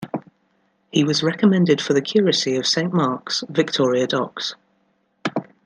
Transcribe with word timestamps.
He 0.91 1.03
was 1.03 1.21
recommended 1.21 1.79
for 1.79 1.93
the 1.93 2.01
curacy 2.01 2.55
of 2.55 2.65
Saint 2.65 2.91
Mark's, 2.91 3.43
Victoria 3.47 4.07
Docks. 4.07 4.55